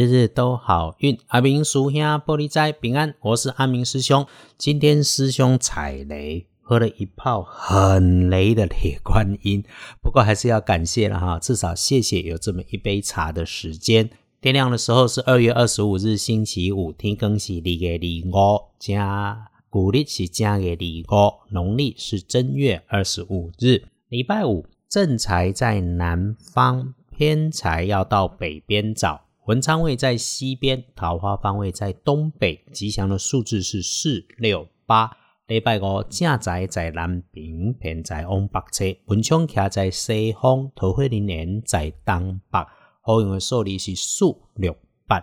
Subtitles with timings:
[0.00, 1.18] 日日都好运。
[1.26, 4.26] 阿明叔兄玻璃斋平安，我是阿明师兄。
[4.56, 9.62] 今天师兄踩雷，喝了一泡很雷的铁观音，
[10.00, 14.08] 不过还是要感谢了哈，至少谢谢有这么一杯茶的时间。
[14.40, 24.64] 天亮的时候是二月二十五日星期五，天更是二月二五，加古历是正月二五，农历是正月二十五日，礼拜五。
[24.88, 29.26] 正财在南方，偏财要到北边找。
[29.50, 32.64] 文昌位在西边，桃花方位在东北。
[32.72, 35.10] 吉祥的数字是四六八。
[35.48, 38.84] 礼拜五正宅在南边，偏财往北侧。
[39.06, 42.60] 文昌徛在西方，桃花林年在东北。
[43.02, 44.24] 好运的数字是四
[44.54, 44.76] 六
[45.08, 45.20] 八。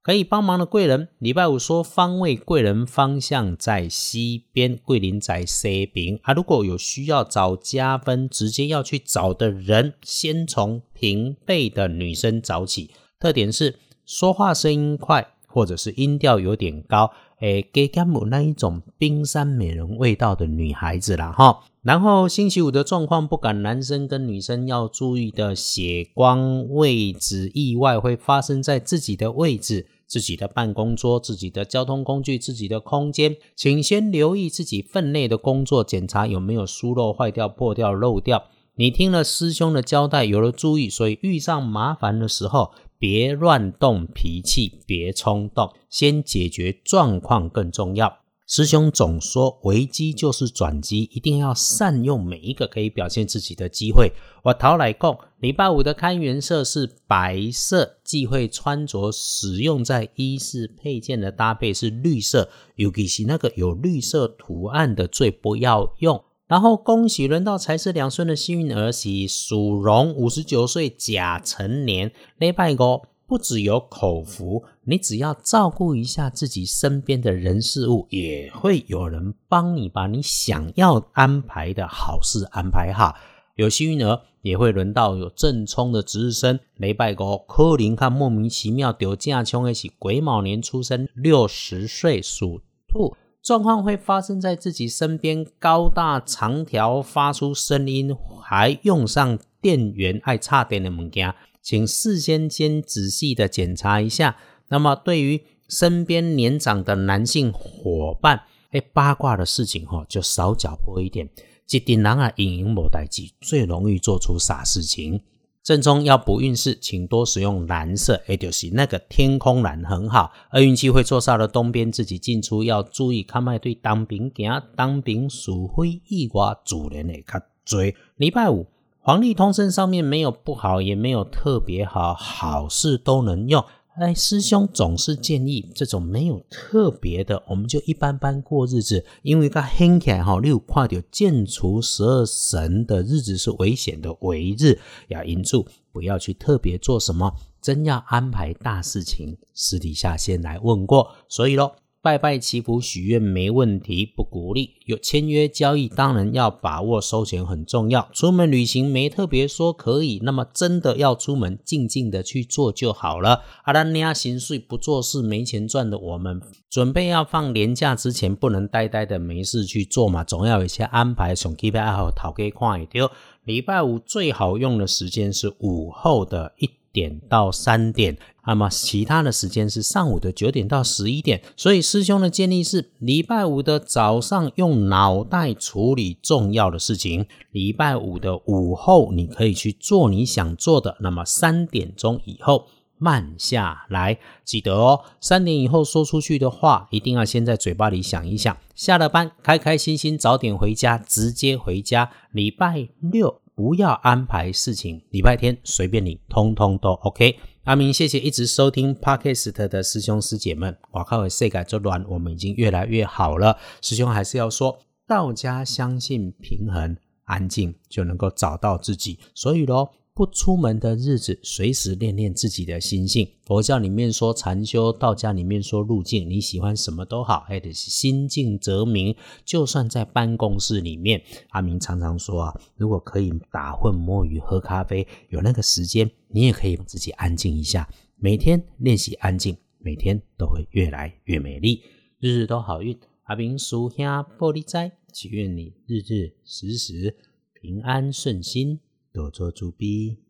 [0.00, 6.18] 可以帮忙的贵人，礼拜五说方位贵人方向在西边，桂林在西边。
[6.22, 12.92] 啊，如果有需要找加分，直接要去找的人，先从平辈的女生找起。
[13.20, 17.10] 特点是说话声音快，或者是音调有点高，
[17.40, 21.60] 诶，给干母那一种冰山美人味道的女孩子啦，哈。
[21.82, 29.86] 然后星期五的状况，不管男生跟女生要注意的血光位置意外会发生在自己的位置。
[30.08, 38.44] 自己的办公桌、自己的交通工具、自己的空间，请先留意自己分内的工作，检查有没有疏漏、坏掉、破掉、漏掉。
[38.76, 48.18] 你听了师兄的交代，有了注意，所以遇上麻烦的时候，别乱动脾气，别冲动，先解决状况更重要。
[48.50, 54.10] 师兄总说，危机就是转机，一定要善用每一个可以表现自己的机会。
[54.42, 66.24] 我淘来共礼拜五的开元色是白色，忌讳穿着使用在衣饰配件的搭配是绿色，尤其是那个有绿色图案的最不要用。
[66.48, 73.02] 然后恭喜轮到财是两顺的幸运儿媳属龙，五十九岁甲辰年，礼拜五。
[73.26, 83.14] 不只有口福，你只要照顾一下自己身边的人事物，也会有人帮你把你想要安排的好事安排好。
[83.56, 93.14] 有幸运儿也会轮到有正冲的值日生，雷拜哥柯林看莫名其妙丢架冲一起癸卯年出生，六十岁属兔，
[93.48, 101.34] 状况会发生在自己身边，高大长条发出声音，还用上电源爱插电的物件。
[101.62, 104.36] 请事先先仔细的检查一下。
[104.68, 108.42] 那么，对于身边年长的男性伙伴，
[108.72, 111.26] 哎，八卦的事情哈，就少搅和一点。
[111.70, 115.22] 一定人啊，隐隐某代际最容易做出傻事情。
[115.68, 120.32] 正中要补运势，请多使用蓝色，也就是那个天空蓝很好。
[120.48, 123.22] 而运气会坐煞了东边，自己进出要注意。
[123.22, 127.82] 看卖对当兵行，当兵鼠灰意外，主人会较多。
[128.16, 128.66] 礼拜五。
[129.00, 133.62] 黄历通身上面没有不好，也没有特别好，好事都能用。
[133.98, 139.04] 哎，师兄总是建议这种没有特别的，我们就一般般过日子。
[139.22, 147.34] 因为它黑起来哈，六跨掉剑除十二神的日子是危险的危日，要引住，不要去特别做什么。
[147.60, 151.10] 真要安排大事情，私底下先来问过。
[151.28, 151.74] 所以咯。
[152.00, 158.08] 拜拜祈福许愿没问题，不鼓励有签约交易，当然要把握收钱很重要。
[158.12, 163.42] 出门旅行没特别说可以，那么真的要出门，静静的去做就好了。
[163.64, 171.34] 阿拉尼亚行税不做事没钱赚的，我们准备要放年假之前，不能呆呆的没事去做嘛，总要有一些安排。
[171.34, 173.10] 从 K P I 好讨给看一丢，
[173.42, 176.70] 礼拜五最好用的时间是午后的一。
[176.90, 178.16] 点到三点，
[178.48, 181.42] 那么其他的时间是上午的九点到十一点。
[181.54, 190.96] 所以师兄的建议是，礼拜五的早上用脑袋处理重要的事情，礼拜五的午后你可以去做你想做的。
[191.00, 198.56] 那么三点钟以后慢下来，记得哦，三点以后说出去的话，一定要先在嘴巴里想一想。
[198.74, 202.10] 下了班，开开心心早点回家，直接回家。
[202.32, 203.42] 礼拜六。
[203.58, 207.40] 不要安排事情，礼拜天随便你，通通都 OK。
[207.64, 210.78] 阿明，谢谢一直收听 Podcast 的师兄师姐们。
[210.92, 213.58] 我靠，为世界之乱，我们已经越来越好了。
[213.82, 214.78] 师兄还是要说，
[215.08, 219.88] 道家相信平衡、安静就能够找到自己，所以喽。
[220.18, 223.24] 不出门的日子，随时练练自己的心性。
[223.46, 226.28] 佛教里面说禅修，道家里面说路径。
[226.28, 229.14] 你喜欢什么都好，还得是心静则明。
[229.44, 237.88] 就算在办公室里面，阿明常常说啊，如果可以打混摸鱼喝咖啡，有那个时间，你也可以自己安静一下。
[238.16, 241.80] 每天练习安静，每天都会越来越美丽，
[242.18, 242.98] 日日都好运。
[243.26, 244.04] 阿明叔兄
[244.36, 247.16] 玻璃斋，祈愿你日日时时
[247.62, 248.80] 平安顺心。
[249.18, 250.27] 多做主笔。